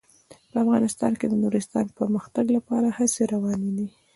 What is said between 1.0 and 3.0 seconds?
کې د نورستان د پرمختګ لپاره